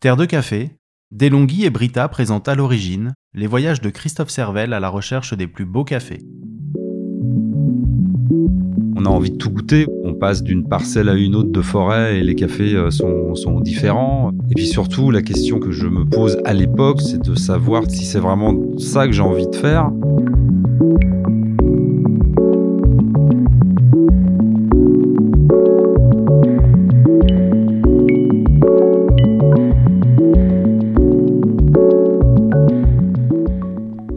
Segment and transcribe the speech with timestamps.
[0.00, 0.70] Terre de café,
[1.10, 5.46] Delonghi et Brita présentent à l'origine les voyages de Christophe Servel à la recherche des
[5.46, 6.22] plus beaux cafés.
[8.96, 9.86] On a envie de tout goûter.
[10.02, 13.60] On passe d'une parcelle à une autre de forêt et les cafés euh, sont, sont
[13.60, 14.30] différents.
[14.50, 18.06] Et puis surtout, la question que je me pose à l'époque, c'est de savoir si
[18.06, 19.90] c'est vraiment ça que j'ai envie de faire.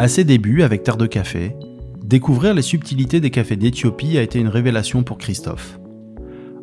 [0.03, 1.55] À ses débuts avec Terre de Café,
[2.03, 5.79] découvrir les subtilités des cafés d'Éthiopie a été une révélation pour Christophe.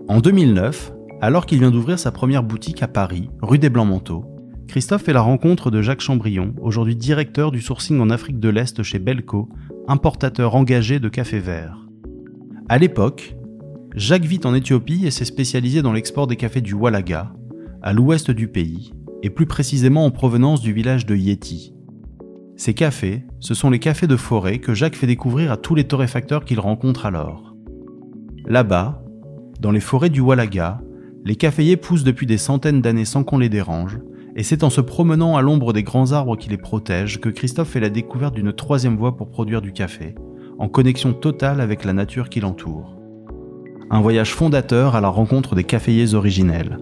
[0.08, 4.26] En 2009, alors qu'il vient d'ouvrir sa première boutique à Paris, rue des Blancs-Manteaux,
[4.68, 8.82] Christophe fait la rencontre de Jacques Chambrion, aujourd'hui directeur du sourcing en Afrique de l'Est
[8.82, 9.48] chez Belco,
[9.88, 11.88] importateur engagé de café vert.
[12.68, 13.36] À l'époque,
[13.96, 17.32] Jacques vit en Éthiopie et s'est spécialisé dans l'export des cafés du Walaga,
[17.80, 21.72] à l'ouest du pays, et plus précisément en provenance du village de Yeti,
[22.60, 25.85] ces cafés, ce sont les cafés de forêt que Jacques fait découvrir à tous les
[25.85, 27.55] torréfacteurs qu'il rencontre alors.
[28.46, 29.02] Là-bas,
[29.60, 30.80] dans les forêts du Walaga,
[31.24, 33.99] les caféiers poussent depuis des centaines d'années sans qu'on les dérange,
[34.37, 37.71] et c'est en se promenant à l'ombre des grands arbres qui les protègent que Christophe
[37.71, 40.15] fait la découverte d'une troisième voie pour produire du café,
[40.59, 42.96] en connexion totale avec la nature qui l'entoure.
[43.91, 46.79] Un voyage fondateur à la rencontre des caféiers originels.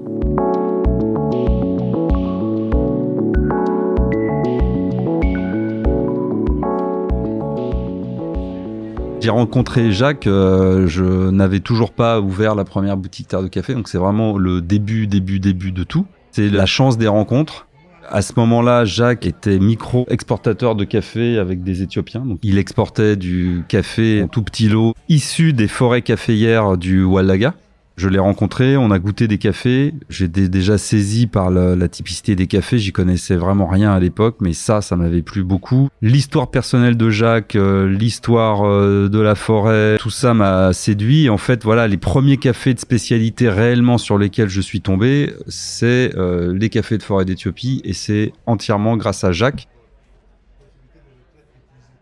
[9.21, 13.75] J'ai rencontré Jacques, euh, je n'avais toujours pas ouvert la première boutique Terre de Café,
[13.75, 16.07] donc c'est vraiment le début, début, début de tout.
[16.31, 17.67] C'est la chance des rencontres.
[18.09, 22.21] À ce moment-là, Jacques était micro-exportateur de café avec des Éthiopiens.
[22.25, 27.55] Donc, il exportait du café en tout petit lot issu des forêts caféières du Wallaga.
[27.99, 29.93] Je l'ai rencontré, on a goûté des cafés.
[30.09, 32.79] J'étais déjà saisi par la, typicité des cafés.
[32.79, 35.89] J'y connaissais vraiment rien à l'époque, mais ça, ça m'avait plu beaucoup.
[36.01, 41.29] L'histoire personnelle de Jacques, euh, l'histoire euh, de la forêt, tout ça m'a séduit.
[41.29, 46.13] En fait, voilà, les premiers cafés de spécialité réellement sur lesquels je suis tombé, c'est
[46.17, 49.67] euh, les cafés de forêt d'Éthiopie, et c'est entièrement grâce à Jacques.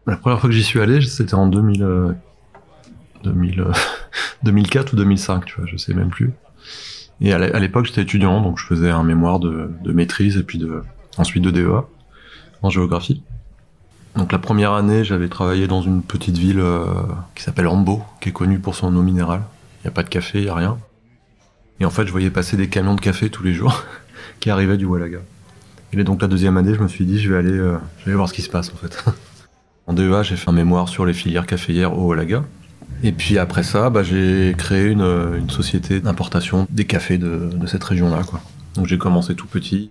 [0.06, 2.16] La première fois que j'y suis allé, c'était en 2000.
[3.26, 6.32] 2004 ou 2005, tu vois, je sais même plus.
[7.20, 10.62] Et à l'époque, j'étais étudiant, donc je faisais un mémoire de, maîtrise et puis
[11.16, 11.86] ensuite de DEA
[12.62, 13.22] en géographie.
[14.16, 16.86] Donc la première année, j'avais travaillé dans une petite ville euh,
[17.34, 19.42] qui s'appelle Ambo, qui est connue pour son eau minérale.
[19.78, 20.78] Il n'y a pas de café, il n'y a rien.
[21.80, 23.84] Et en fait, je voyais passer des camions de café tous les jours
[24.40, 25.18] qui arrivaient du Walaga.
[25.92, 28.34] Et donc la deuxième année, je me suis dit, je vais aller, euh, voir ce
[28.34, 29.04] qui se passe en fait.
[29.86, 32.42] en DEA, j'ai fait un mémoire sur les filières caféières au Walaga.
[33.02, 37.84] Et puis après ça, bah, j'ai créé une, une société d'importation des cafés de, cette
[37.84, 38.20] région-là.
[38.74, 39.90] Donc j'ai commencé tout petit.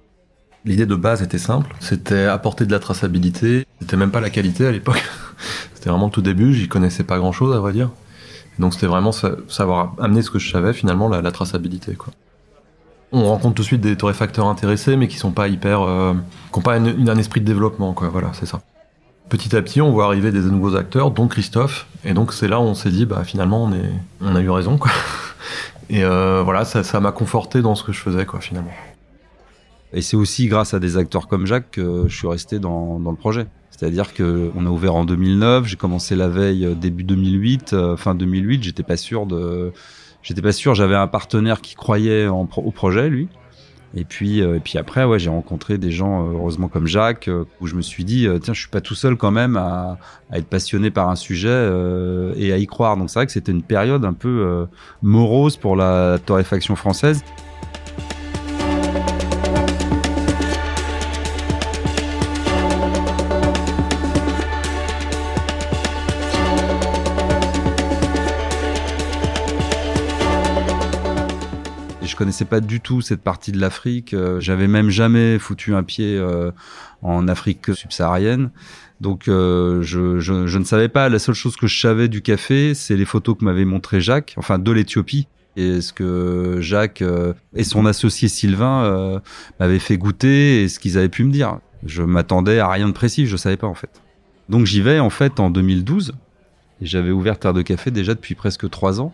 [0.65, 3.67] L'idée de base était simple, c'était apporter de la traçabilité.
[3.79, 5.03] C'était même pas la qualité à l'époque.
[5.75, 7.91] c'était vraiment le tout début, j'y connaissais pas grand-chose à vrai dire.
[8.57, 11.95] donc c'était vraiment savoir amener ce que je savais finalement, la, traçabilité.
[13.11, 16.13] On rencontre tout de suite des torréfacteurs intéressés, mais qui sont pas hyper, euh,
[16.51, 17.93] qui ont pas un esprit de développement.
[17.93, 18.09] Quoi.
[18.09, 18.61] Voilà, c'est ça
[19.29, 21.87] petit à petit, on voit arriver des nouveaux acteurs, dont Christophe.
[22.03, 23.69] Et donc, c'est là où on s'est dit, bah, finalement,
[24.21, 24.91] on, a eu raison, quoi.
[25.89, 28.71] Et euh, voilà, ça m'a conforté dans ce que je faisais, quoi, finalement.
[29.93, 33.15] Et c'est aussi grâce à des acteurs comme Jacques que je suis resté dans, le
[33.15, 33.47] projet.
[33.71, 37.97] C'est-à-dire que on a ouvert en 2009, j'ai commencé la veille euh, début 2008, euh,
[37.97, 39.73] fin 2008, j'étais pas sûr de,
[40.21, 43.27] j'étais pas sûr, j'avais un partenaire qui croyait au projet, lui.
[43.95, 47.29] Et puis, euh, et puis après, ouais, j'ai rencontré des gens, euh, heureusement comme Jacques,
[47.29, 49.97] euh, où je me suis dit, tiens, je suis pas tout seul quand même à,
[50.29, 51.69] à être passionné par un sujet
[52.35, 52.97] et à y croire.
[52.97, 54.67] Donc c'est vrai que c'était une période un peu
[55.01, 57.23] morose pour la torréfaction française.
[72.25, 74.15] Connaissais pas du tout cette partie de l'Afrique.
[74.15, 76.49] Euh, j'avais même jamais foutu un pied euh,
[77.03, 78.49] en Afrique subsaharienne.
[78.99, 81.07] Donc euh, je, ne savais pas.
[81.07, 84.33] La seule chose que je savais du café, c'est les photos que m'avait montré Jacques,
[84.37, 85.27] enfin de l'Éthiopie.
[85.55, 87.03] Et ce que Jacques
[87.55, 89.21] et son associé Sylvain
[89.59, 91.59] m'avaient fait goûter et ce qu'ils avaient pu me dire.
[91.85, 94.01] Je m'attendais à rien de précis, je savais pas en fait.
[94.49, 96.13] Donc j'y vais en fait en 2012
[96.81, 99.13] et j'avais ouvert Terre de Café déjà depuis presque trois ans.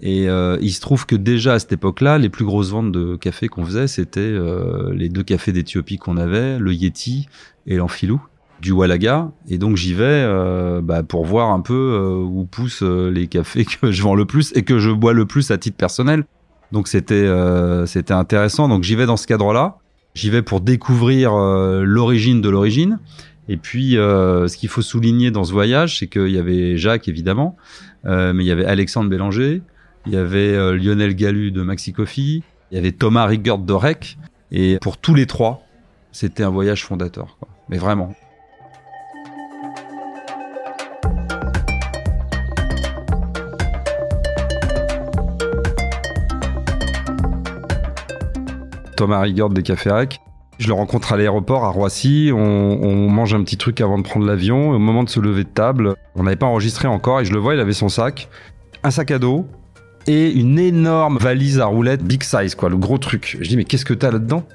[0.00, 3.16] Et euh, il se trouve que déjà à cette époque-là, les plus grosses ventes de
[3.16, 7.28] café qu'on faisait, c'était euh, les deux cafés d'Éthiopie qu'on avait, le Yeti
[7.66, 8.20] et l'Anfilou
[8.60, 9.30] du Walaga.
[9.48, 13.26] Et donc j'y vais euh, bah, pour voir un peu euh, où poussent euh, les
[13.28, 16.24] cafés que je vends le plus et que je bois le plus à titre personnel.
[16.72, 17.28] Donc c'était
[17.86, 18.66] c'était intéressant.
[18.66, 19.76] Donc j'y vais dans ce cadre-là.
[20.14, 22.98] J'y vais pour découvrir euh, l'origine de l'origine.
[23.48, 27.08] Et puis, euh, ce qu'il faut souligner dans ce voyage, c'est qu'il y avait Jacques,
[27.08, 27.56] évidemment,
[28.04, 29.62] euh, mais il y avait Alexandre Bélanger,
[30.06, 33.72] il y avait euh, Lionel Gallu de Maxi Coffee, il y avait Thomas Riggert de
[33.72, 34.18] Rec.
[34.50, 35.62] Et pour tous les trois,
[36.10, 37.38] c'était un voyage fondateur.
[37.68, 38.14] Mais vraiment.
[48.96, 50.20] Thomas Riggert des Cafés Rec.
[50.58, 54.04] Je le rencontre à l'aéroport à Roissy, on, on, mange un petit truc avant de
[54.04, 57.24] prendre l'avion, au moment de se lever de table, on n'avait pas enregistré encore et
[57.24, 58.28] je le vois, il avait son sac,
[58.84, 59.48] un sac à dos
[60.06, 63.38] et une énorme valise à roulettes big size quoi, le gros truc.
[63.40, 64.46] Je dis mais qu'est-ce que t'as là-dedans?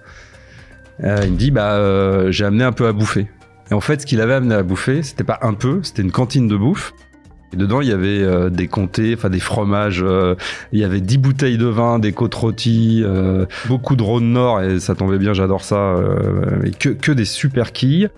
[1.04, 3.28] Euh, Il me dit bah euh, j'ai amené un peu à bouffer.
[3.72, 6.12] Et en fait ce qu'il avait amené à bouffer, c'était pas un peu, c'était une
[6.12, 6.94] cantine de bouffe.
[7.54, 10.04] Et dedans, il y avait euh, des comtés, enfin des fromages,
[10.74, 13.06] il y avait 10 bouteilles de vin, des côtes rôties,
[13.68, 15.96] beaucoup de Rhône Nord, et ça tombait bien, j'adore ça,
[16.66, 18.10] et que, que des super quilles.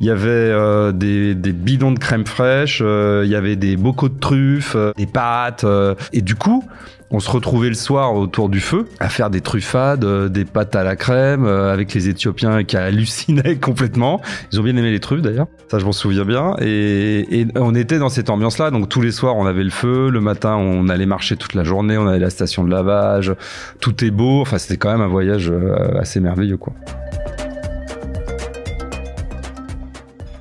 [0.00, 4.18] Il y avait des, des, bidons de crème fraîche, il y avait des bocaux de
[4.18, 5.66] truffes, des pâtes,
[6.12, 6.64] et du coup,
[7.10, 10.76] on se retrouvait le soir autour du feu à faire des truffades, euh, des pâtes
[10.76, 14.20] à la crème euh, avec les Éthiopiens qui hallucinaient complètement.
[14.52, 16.54] Ils ont bien aimé les truffes d'ailleurs, ça je m'en souviens bien.
[16.60, 20.20] Et, on était dans cette ambiance-là, donc tous les soirs on avait le feu, le
[20.20, 23.34] matin on allait marcher toute la journée, on avait la station de lavage,
[23.80, 24.42] tout est beau.
[24.42, 26.74] Enfin c'était quand même un voyage euh, assez merveilleux quoi.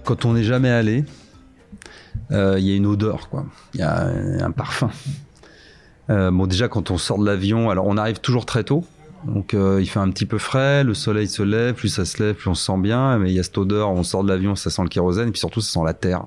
[0.08, 1.04] Quand on n'est jamais allé,
[2.30, 4.90] il euh, y a une odeur quoi, il y a un parfum.
[6.10, 8.86] Euh, bon, déjà, quand on sort de l'avion, alors on arrive toujours très tôt.
[9.26, 12.24] Donc euh, il fait un petit peu frais, le soleil se lève, plus ça se
[12.24, 13.18] lève, plus on se sent bien.
[13.18, 15.32] Mais il y a cette odeur, on sort de l'avion, ça sent le kérosène, et
[15.32, 16.24] puis surtout ça sent la terre.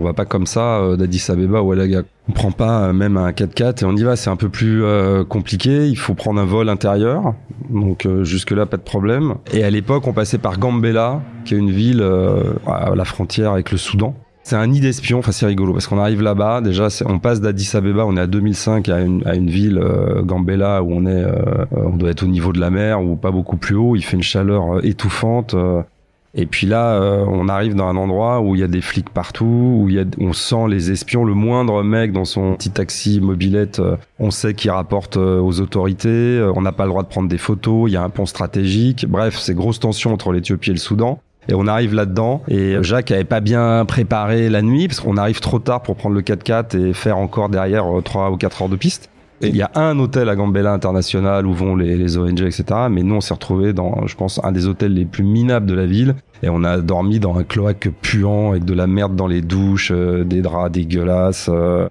[0.00, 2.04] On va pas comme ça euh, d'Addis Abeba ou Alaga.
[2.26, 4.16] On prend pas euh, même un 4x4 et on y va.
[4.16, 5.88] C'est un peu plus euh, compliqué.
[5.88, 7.34] Il faut prendre un vol intérieur.
[7.68, 9.34] Donc jusque là pas de problème.
[9.52, 12.02] Et à l'époque on passait par Gambela, qui est une ville
[12.66, 14.14] à la frontière avec le Soudan.
[14.42, 17.70] C'est un nid d'espions, enfin c'est rigolo parce qu'on arrive là-bas, déjà on passe d'Addis
[17.74, 21.24] Abeba, on est à 2005 à une, à une ville, euh, Gambela, où on est,
[21.70, 24.16] on doit être au niveau de la mer ou pas beaucoup plus haut, il fait
[24.16, 25.54] une chaleur étouffante.
[26.34, 29.10] Et puis là, euh, on arrive dans un endroit où il y a des flics
[29.10, 32.70] partout, où il y a, on sent les espions, le moindre mec dans son petit
[32.70, 33.82] taxi mobilette,
[34.18, 37.90] on sait qu'il rapporte aux autorités, on n'a pas le droit de prendre des photos,
[37.90, 41.20] il y a un pont stratégique, bref, c'est grosse tension entre l'Éthiopie et le Soudan.
[41.48, 42.42] Et on arrive là-dedans.
[42.48, 46.14] Et Jacques avait pas bien préparé la nuit parce qu'on arrive trop tard pour prendre
[46.14, 49.10] le 4x4 et faire encore derrière 3 ou 4 heures de piste.
[49.42, 52.64] Il y a un hôtel à Gambella International où vont les, ONG, etc.
[52.90, 55.74] Mais nous, on s'est retrouvé dans, je pense, un des hôtels les plus minables de
[55.74, 56.14] la ville.
[56.42, 59.92] Et on a dormi dans un cloaque puant avec de la merde dans les douches,
[59.92, 61.88] euh, des draps dégueulasses, euh,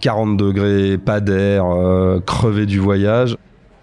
[0.00, 3.36] 40 degrés, pas d'air, euh, crevé du voyage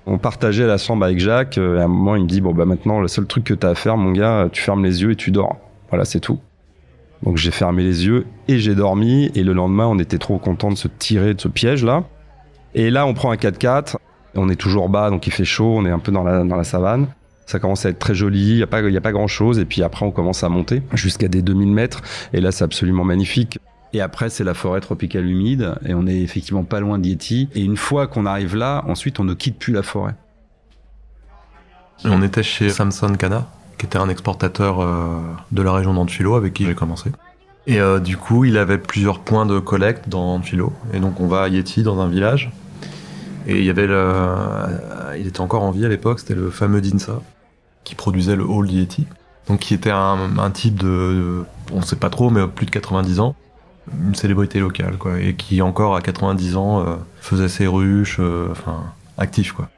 [0.07, 1.57] on partageait la chambre avec Jacques.
[1.57, 3.71] Et à un moment, il me dit bon bah maintenant, le seul truc que t'as
[3.71, 5.57] à faire, mon gars, tu fermes les yeux et tu dors.
[5.89, 6.39] Voilà, c'est tout.
[7.23, 9.29] Donc j'ai fermé les yeux et j'ai dormi.
[9.35, 12.05] Et le lendemain, on était trop content de se tirer de ce piège là.
[12.77, 13.95] Et là, on prend un 4x4.
[14.35, 15.73] On est toujours bas, donc il fait chaud.
[15.75, 17.07] On est un peu dans la savane.
[17.47, 18.51] Ça commence à être très joli.
[18.51, 18.67] Il y a
[19.01, 19.57] pas grand chose.
[19.57, 22.01] Et puis après, on commence à monter jusqu'à des 2000 mètres.
[22.33, 23.57] Et là, c'est absolument magnifique.
[23.93, 27.49] Et après, c'est la forêt tropicale humide, et on est effectivement pas loin d'Yeti.
[27.55, 30.13] Et une fois qu'on arrive là, ensuite, on ne quitte plus la forêt.
[32.05, 33.47] On était chez Samson Kana,
[33.77, 35.19] qui était un exportateur euh,
[35.51, 37.11] de la région d'Anfilo, avec qui j'ai commencé.
[37.65, 40.73] Et euh, du coup, il avait plusieurs points de collecte dans Anfilo.
[40.93, 42.51] Et donc, on va à Yeti, dans un village.
[43.47, 43.95] Et il y avait le...
[43.95, 47.21] Euh, il était encore en vie à l'époque, c'était le fameux Dinsa,
[47.83, 49.07] qui produisait le Old Yeti.
[49.47, 51.43] Donc, qui était un, type de...
[51.71, 53.35] On sait pas trop, mais plus de 90 ans
[54.03, 58.47] une célébrité locale, quoi, et qui encore à 90 ans euh, faisait ses ruches, euh,
[58.51, 58.83] enfin
[59.17, 59.69] actif, quoi,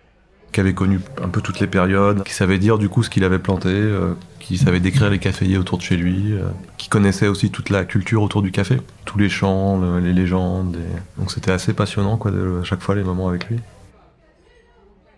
[0.52, 3.24] qui avait connu un peu toutes les périodes, qui savait dire du coup ce qu'il
[3.24, 4.14] avait planté, euh,
[4.50, 7.86] qui savait décrire les caféiers autour de chez lui, euh, qui connaissait aussi toute la
[7.86, 10.76] culture autour du café, tous les chants, le, les légendes,
[11.20, 13.60] donc c'était assez passionnant, quoi, à chaque fois les moments avec lui.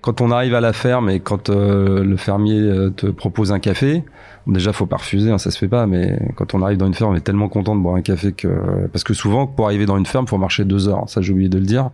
[0.01, 3.59] Quand on arrive à la ferme et quand euh, le fermier euh, te propose un
[3.59, 4.03] café,
[4.47, 5.87] déjà faut pas refuser, hein, ça se fait pas.
[5.87, 8.33] Mais quand on arrive dans une ferme, on est tellement content de boire un café
[8.33, 8.49] que
[8.91, 11.07] parce que souvent pour arriver dans une ferme, faut marcher deux heures.
[11.07, 11.91] Ça j'ai oublié de le dire.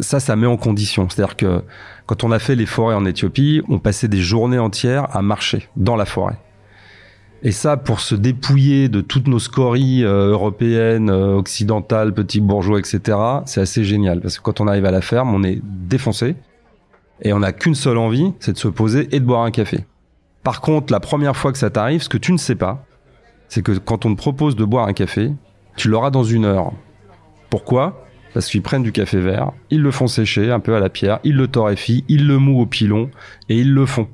[0.00, 1.08] Ça, ça met en condition.
[1.08, 1.62] C'est-à-dire que
[2.06, 5.68] quand on a fait les forêts en Éthiopie, on passait des journées entières à marcher
[5.76, 6.36] dans la forêt.
[7.42, 12.80] Et ça, pour se dépouiller de toutes nos scories euh, européennes, euh, occidentales, petits bourgeois,
[12.80, 13.16] etc.,
[13.46, 14.20] c'est assez génial.
[14.20, 16.34] Parce que quand on arrive à la ferme, on est défoncé.
[17.22, 19.84] Et on n'a qu'une seule envie, c'est de se poser et de boire un café.
[20.42, 22.84] Par contre, la première fois que ça t'arrive, ce que tu ne sais pas,
[23.48, 25.32] c'est que quand on te propose de boire un café,
[25.76, 26.72] tu l'auras dans une heure.
[27.50, 28.04] Pourquoi?
[28.34, 31.18] Parce qu'ils prennent du café vert, ils le font sécher un peu à la pierre,
[31.24, 33.10] ils le torréfient, ils le mouent au pilon
[33.48, 34.08] et ils le font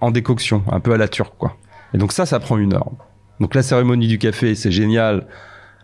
[0.00, 1.56] en décoction, un peu à la turque, quoi.
[1.94, 2.90] Et donc ça, ça prend une heure.
[3.40, 5.26] Donc la cérémonie du café, c'est génial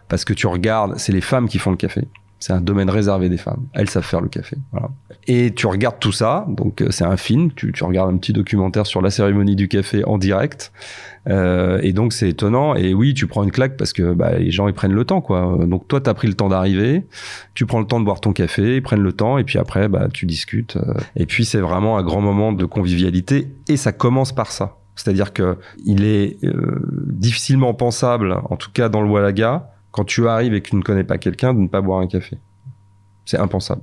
[0.09, 2.09] parce que tu regardes, c'est les femmes qui font le café.
[2.39, 3.67] C'est un domaine réservé des femmes.
[3.73, 4.57] Elles savent faire le café.
[5.27, 7.51] Et tu regardes tout ça, donc euh, c'est un film.
[7.53, 10.71] Tu, tu, regardes un petit documentaire sur la cérémonie du café en direct.
[11.29, 12.75] Euh, et donc c'est étonnant.
[12.75, 15.23] Et oui, tu prends une claque parce que bah, les gens ils prennent le temps,
[15.23, 15.59] quoi.
[15.67, 17.07] Donc toi, t'as pris le temps d'arriver.
[17.55, 19.89] Tu prends le temps de boire ton café, ils prennent le temps, et puis après,
[19.89, 20.77] bah, tu discutes.
[20.77, 20.93] Euh.
[21.17, 23.49] Et puis c'est vraiment un grand moment de convivialité.
[23.67, 24.77] Et ça commence par ça.
[24.97, 30.27] C'est-à-dire que il est euh, difficilement pensable, en tout cas dans le Walaga, quand tu
[30.27, 32.39] arrives et que tu ne connais pas quelqu'un, de ne pas boire un café.
[33.25, 33.83] C'est impensable.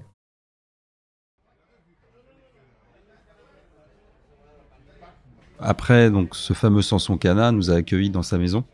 [5.60, 8.66] Après, donc, ce fameux Samson Cana nous a accueillis dans sa maison.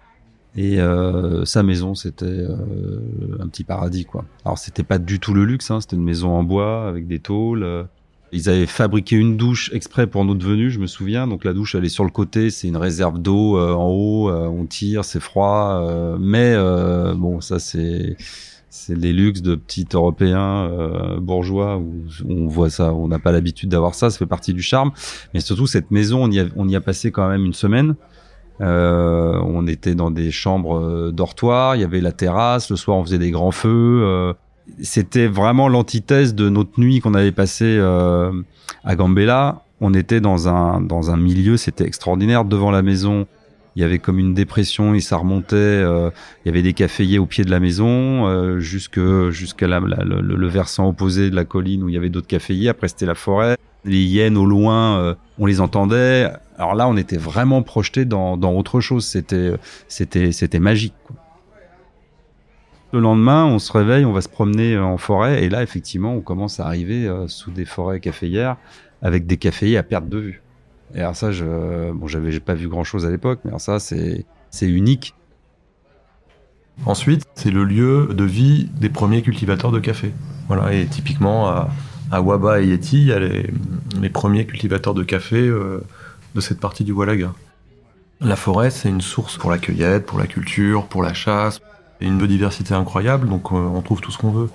[0.56, 4.26] Et euh, sa maison, c'était euh, un petit paradis, quoi.
[4.44, 7.20] Alors, c'était pas du tout le luxe, hein, c'était une maison en bois avec des
[7.20, 7.88] tôles.
[8.32, 11.28] Ils avaient fabriqué une douche exprès pour notre venue, je me souviens.
[11.28, 14.30] Donc la douche, elle est sur le côté, c'est une réserve d'eau euh, en haut.
[14.30, 16.56] Euh, on tire, c'est froid, euh, mais
[17.16, 18.18] bon, ça c'est
[18.72, 20.70] c'est les luxes de petits Européens
[21.20, 22.94] bourgeois où on voit ça.
[22.94, 24.92] On n'a pas l'habitude d'avoir ça, ça fait partie du charme.
[25.34, 27.96] Mais surtout cette maison, on y a, on y a passé quand même une semaine.
[28.60, 32.70] on était dans des chambres dortoirs, il y avait la terrasse.
[32.70, 34.36] Le soir, on faisait des grands feux
[34.82, 38.32] c'était vraiment l'antithèse de notre nuit qu'on avait passée euh,
[38.84, 39.64] à Gambella.
[39.82, 43.28] On était dans un dans un milieu, c'était extraordinaire devant la maison.
[43.76, 45.56] Il y avait comme une dépression et ça remontait.
[45.56, 46.10] Euh,
[46.44, 50.90] il y avait des caféiers au pied de la maison, euh, jusqu'à la, le, versant
[50.90, 52.70] opposé de la colline où il y avait d'autres caféiers.
[52.70, 53.56] Après c'était la forêt.
[53.86, 56.30] Les hyènes au loin, on les entendait.
[56.58, 59.06] Alors là, on était vraiment projeté dans, dans autre chose.
[59.06, 59.54] C'était
[59.88, 60.94] c'était c'était magique.
[62.92, 66.14] Le lendemain, on se réveille, on va se promener euh, en forêt, et là, effectivement,
[66.16, 68.58] on commence à arriver euh, sous des forêts caféières
[69.02, 70.42] avec des caféiers à perte de vue.
[70.96, 73.80] Et alors ça, je, bon, j'avais pas vu grand chose à l'époque, mais alors ça,
[73.80, 74.26] c'est,
[74.62, 75.14] unique.
[76.86, 80.12] Ensuite, c'est le lieu de vie des premiers cultivateurs de café.
[80.48, 83.52] Voilà, et typiquement à, Waba et Yeti, il y a les,
[84.02, 85.84] les premiers cultivateurs de café euh,
[86.34, 87.34] de cette partie du Walaga.
[88.20, 91.62] La forêt, c'est une source pour la cueillette, pour la culture, pour la chasse,
[92.08, 94.50] une biodiversité incroyable, donc euh, on trouve tout ce qu'on veut.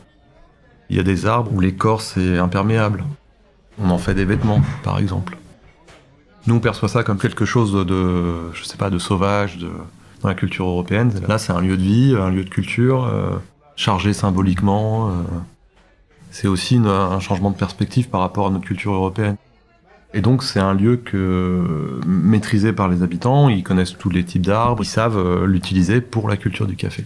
[0.88, 3.04] Il y a des arbres où l'écorce est imperméable.
[3.78, 5.36] On en fait des vêtements, par exemple.
[6.46, 9.70] Nous, on perçoit ça comme quelque chose de, je sais pas, de sauvage, de,
[10.22, 11.12] dans la culture européenne.
[11.26, 13.30] Là, c'est un lieu de vie, un lieu de culture, euh,
[13.76, 15.08] chargé symboliquement.
[15.08, 15.12] Euh.
[16.30, 19.36] c'est aussi une, un changement de perspective par rapport à notre culture européenne.
[20.12, 24.46] Et donc, c'est un lieu que, maîtrisé par les habitants, ils connaissent tous les types
[24.46, 27.04] d'arbres, ils savent l'utiliser pour la culture du café.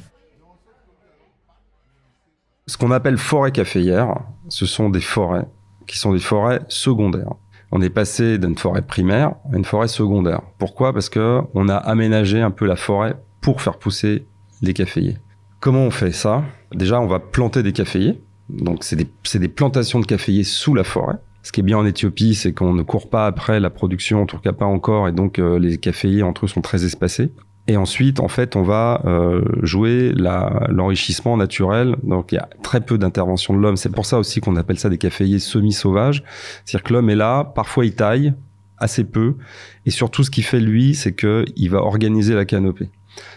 [2.69, 4.15] Ce qu'on appelle forêt caféière,
[4.51, 5.47] ce sont des forêts
[5.87, 7.33] qui sont des forêts secondaires.
[7.73, 10.43] On est passé d'une forêt primaire à une forêt secondaire.
[10.59, 10.93] Pourquoi?
[10.93, 14.27] Parce que on a aménagé un peu la forêt pour faire pousser
[14.61, 15.17] les caféiers.
[15.61, 16.45] Comment on fait ça?
[16.75, 18.21] Déjà, on va planter des caféiers.
[18.51, 21.17] Donc, c'est des, plantations de caféiers sous la forêt.
[21.43, 24.27] Ce qui est bien en Éthiopie, c'est qu'on ne court pas après la production, en
[24.27, 27.33] tout cas pas encore, et donc euh, les caféiers entre eux sont très espacés.
[27.69, 31.97] Et ensuite, en fait, on va euh, jouer l'enrichissement naturel.
[32.03, 33.77] Donc, il y a très peu d'intervention de l'homme.
[33.77, 36.25] C'est pour ça aussi qu'on appelle ça des caféiers semi-sauvages.
[36.65, 38.33] C'est-à-dire que l'homme est là, parfois il taille
[38.79, 39.35] assez peu,
[39.87, 42.89] et surtout ce qu'il fait lui, c'est que il va organiser la canopée.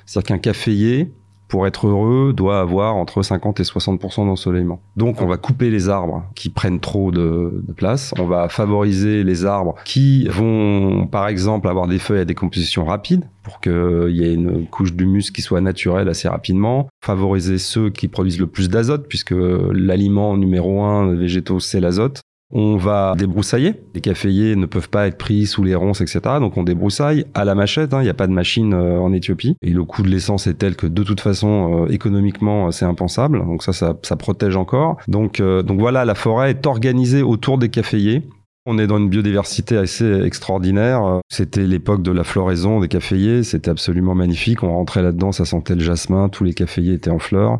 [0.05, 1.11] C'est-à-dire qu'un caféier,
[1.51, 4.81] pour être heureux, doit avoir entre 50 et 60% d'ensoleillement.
[4.95, 9.25] Donc on va couper les arbres qui prennent trop de, de, place, on va favoriser
[9.25, 14.23] les arbres qui vont par exemple avoir des feuilles à décomposition rapide pour qu'il y
[14.23, 18.69] ait une couche d'humus qui soit naturelle assez rapidement, favoriser ceux qui produisent le plus
[18.69, 23.75] d'azote puisque l'aliment numéro un des végétaux c'est l'azote on va débroussailler.
[23.95, 26.19] Les caféiers ne peuvent pas être pris sous les ronces, etc.
[26.39, 27.93] Donc on débroussaille à la machette.
[27.93, 28.01] Hein.
[28.01, 29.55] Il n'y a pas de machine euh, en Éthiopie.
[29.61, 32.85] Et le coût de l'essence est tel que de toute façon, euh, économiquement, euh, c'est
[32.85, 33.39] impensable.
[33.39, 34.97] Donc ça, ça, protège encore.
[35.07, 38.27] Donc, donc voilà, la forêt est organisée autour des caféiers.
[38.67, 41.21] On est dans une biodiversité assez extraordinaire.
[41.29, 43.41] C'était l'époque de la floraison des caféiers.
[43.43, 44.61] C'était absolument magnifique.
[44.61, 46.29] On rentrait là-dedans, ça sentait le jasmin.
[46.29, 47.59] Tous les caféiers étaient en fleurs.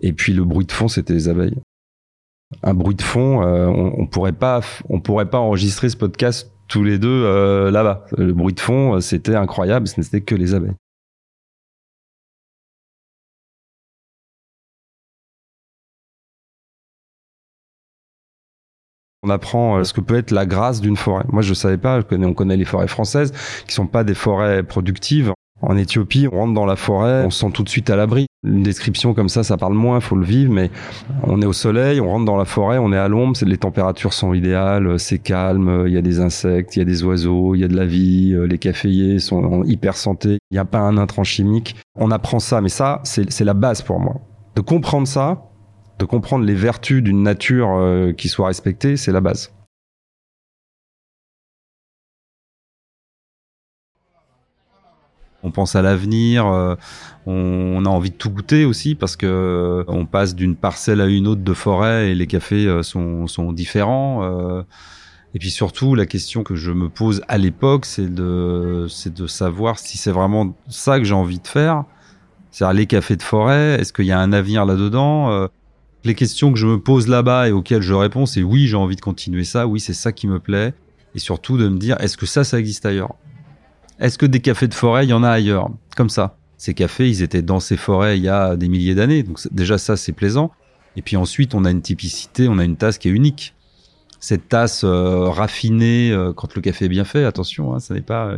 [0.00, 1.56] Et puis le bruit de fond, c'était les abeilles
[2.62, 3.42] un bruit de fond.
[3.42, 7.70] Euh, on, on, pourrait pas, on pourrait pas enregistrer ce podcast tous les deux euh,
[7.70, 8.06] là-bas.
[8.16, 9.86] Le bruit de fond, euh, c'était incroyable.
[9.88, 10.74] Ce n'était que les abeilles.
[19.24, 21.24] On apprend ce que peut être la grâce d'une forêt.
[21.28, 22.00] Moi, je savais pas.
[22.10, 23.32] On connaît les forêts françaises,
[23.68, 25.32] qui sont pas des forêts productives.
[25.62, 28.26] En Éthiopie, on rentre dans la forêt, on se sent tout de suite à l'abri.
[28.44, 30.70] Une description comme ça, ça parle moins, faut le vivre, mais
[31.22, 34.12] on est au soleil, on rentre dans la forêt, on est à l'ombre, les températures
[34.12, 37.60] sont idéales, c'est calme, il y a des insectes, il y a des oiseaux, il
[37.60, 40.98] y a de la vie, les caféiers sont hyper santé, il n'y a pas un
[40.98, 41.76] intrant chimique.
[41.96, 44.16] On apprend ça, mais ça, c'est la base pour moi.
[44.56, 45.44] De comprendre ça,
[45.98, 49.52] de comprendre les vertus d'une nature euh, qui soit respectée, c'est la base.
[55.42, 56.76] On pense à l'avenir, euh,
[57.26, 61.06] on a envie de tout goûter aussi parce que euh, on passe d'une parcelle à
[61.06, 64.64] une autre de forêt et les cafés sont, sont différents.
[65.34, 69.26] Et puis surtout, la question que je me pose à l'époque, c'est de, c'est de
[69.26, 71.84] savoir si c'est vraiment ça que j'ai envie de faire.
[72.50, 75.48] C'est-à-dire les cafés de forêt, est-ce qu'il y a un avenir là-dedans
[76.04, 78.96] les questions que je me pose là-bas et auxquelles je réponds, c'est oui, j'ai envie
[78.96, 80.74] de continuer ça, oui, c'est ça qui me plaît.
[81.14, 83.14] Et surtout de me dire, est-ce que ça, ça existe ailleurs?
[83.98, 86.36] Est-ce que des cafés de forêt, il y en a ailleurs Comme ça.
[86.58, 89.22] Ces cafés, ils étaient dans ces forêts il y a des milliers d'années.
[89.22, 90.52] Donc déjà, ça, c'est plaisant.
[90.96, 93.54] Et puis ensuite, on a une typicité, on a une tasse qui est unique.
[94.20, 98.02] Cette tasse euh, raffinée, euh, quand le café est bien fait, attention, hein, ça n'est
[98.02, 98.36] pas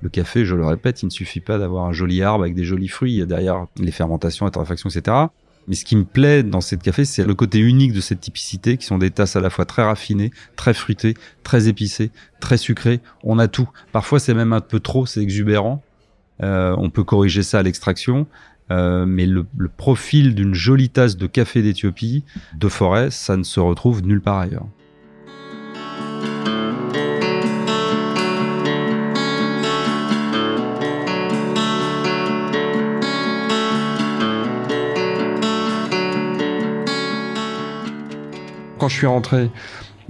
[0.00, 0.44] le café.
[0.44, 3.26] Je le répète, il ne suffit pas d'avoir un joli arbre avec des jolis fruits.
[3.26, 5.16] Derrière les fermentations, la torréfaction, etc.
[5.68, 8.76] Mais ce qui me plaît dans cette café, c'est le côté unique de cette typicité,
[8.76, 13.00] qui sont des tasses à la fois très raffinées, très fruitées, très épicées, très sucrées.
[13.22, 13.68] On a tout.
[13.92, 15.82] Parfois, c'est même un peu trop, c'est exubérant.
[16.42, 18.26] Euh, on peut corriger ça à l'extraction.
[18.70, 22.24] Euh, mais le, le profil d'une jolie tasse de café d'Éthiopie,
[22.58, 24.66] de forêt, ça ne se retrouve nulle part ailleurs.
[38.84, 39.48] Quand je suis rentré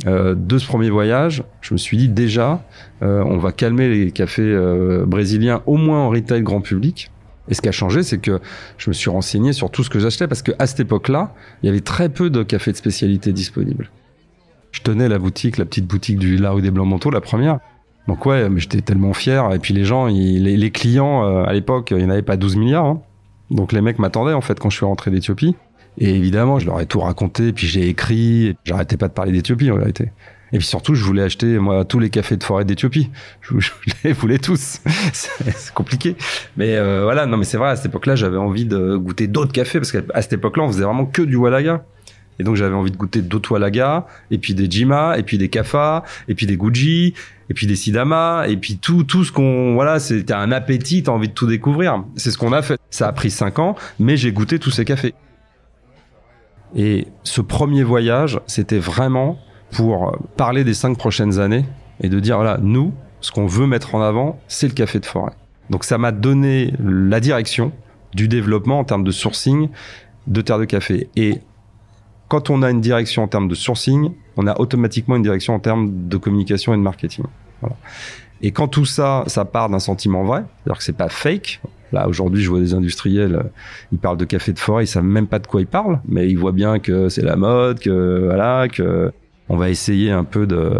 [0.08, 2.64] euh, de ce premier voyage, je me suis dit déjà,
[3.02, 7.12] euh, on va calmer les cafés euh, brésiliens, au moins en retail grand public.
[7.46, 8.40] Et ce qui a changé, c'est que
[8.76, 11.68] je me suis renseigné sur tout ce que j'achetais, parce qu'à cette époque-là, il y
[11.68, 13.92] avait très peu de cafés de spécialité disponibles.
[14.72, 17.60] Je tenais la boutique, la petite boutique du La rue des Blancs Manteaux, la première.
[18.08, 19.52] Donc ouais, mais j'étais tellement fier.
[19.54, 22.86] Et puis les gens, les, clients, à l'époque, il n'y en avait pas 12 milliards.
[22.86, 23.02] Hein.
[23.52, 25.54] Donc les mecs m'attendaient en fait quand je suis rentré d'Éthiopie.
[25.98, 29.70] Et évidemment, je leur ai tout raconté, puis j'ai écrit, j'arrêtais pas de parler d'Éthiopie
[29.70, 30.10] en vérité.
[30.52, 33.10] Et puis surtout, je voulais acheter moi tous les cafés de forêt d'Éthiopie.
[33.40, 33.54] Je,
[34.04, 34.80] les voulais tous.
[35.12, 36.16] c'est compliqué,
[36.56, 37.26] mais euh, voilà.
[37.26, 37.70] Non, mais c'est vrai.
[37.70, 40.84] À cette époque-là, j'avais envie de goûter d'autres cafés parce qu'à cette époque-là, on faisait
[40.84, 41.84] vraiment que du Walaga.
[42.38, 45.48] Et donc j'avais envie de goûter d'autres Walaga, et puis des Jima, et puis des
[45.48, 47.14] Kafa, et puis des Guji,
[47.48, 51.12] et puis des Sidama, et puis tout tout ce qu'on voilà, c'était un appétit, t'as
[51.12, 52.02] envie de tout découvrir.
[52.16, 52.78] C'est ce qu'on a fait.
[52.90, 55.14] Ça a pris cinq ans, mais j'ai goûté tous ces cafés.
[56.76, 59.38] Et ce premier voyage, c'était vraiment
[59.72, 61.64] pour parler des cinq prochaines années
[62.00, 65.06] et de dire, voilà, nous, ce qu'on veut mettre en avant, c'est le café de
[65.06, 65.32] forêt.
[65.70, 67.72] Donc ça m'a donné la direction
[68.12, 69.68] du développement en termes de sourcing
[70.26, 71.08] de terre de café.
[71.16, 71.40] Et
[72.28, 75.60] quand on a une direction en termes de sourcing, on a automatiquement une direction en
[75.60, 77.24] termes de communication et de marketing.
[78.42, 81.60] Et quand tout ça, ça part d'un sentiment vrai, c'est-à-dire que c'est pas fake,
[81.94, 83.42] Là, aujourd'hui, je vois des industriels, euh,
[83.92, 86.28] ils parlent de café de forêt, ils savent même pas de quoi ils parlent, mais
[86.28, 89.12] ils voient bien que c'est la mode, que voilà, que
[89.48, 90.76] on va essayer un peu de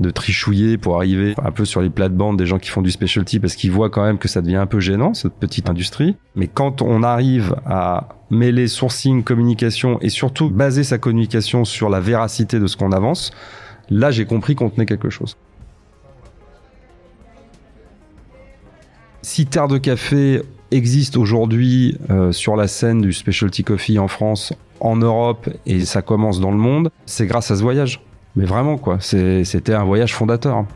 [0.00, 3.38] de trichouiller pour arriver un peu sur les plates-bandes des gens qui font du specialty
[3.38, 6.16] parce qu'ils voient quand même que ça devient un peu gênant cette petite industrie.
[6.34, 12.00] Mais quand on arrive à mêler sourcing, communication et surtout baser sa communication sur la
[12.00, 13.30] véracité de ce qu'on avance,
[13.88, 15.36] là j'ai compris qu'on tenait quelque chose.
[19.24, 24.52] Si Terre de Café existe aujourd'hui euh, sur la scène du specialty coffee en France,
[24.80, 28.02] en Europe et ça commence dans le monde, c'est grâce à ce voyage.
[28.36, 30.66] Mais vraiment quoi, c'était un voyage fondateur.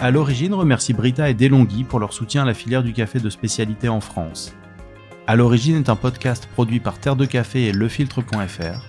[0.00, 3.28] À l'origine, remercie Brita et Delonghi pour leur soutien à la filière du café de
[3.28, 4.54] spécialité en France.
[5.28, 8.86] À l'origine est un podcast produit par Terre de Café et lefiltre.fr.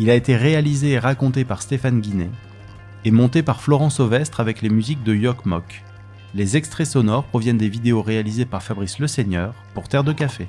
[0.00, 2.32] Il a été réalisé et raconté par Stéphane Guinet
[3.04, 5.84] et monté par Florence Ovestre avec les musiques de Yok Mok.
[6.34, 10.48] Les extraits sonores proviennent des vidéos réalisées par Fabrice Le Seigneur pour Terre de Café.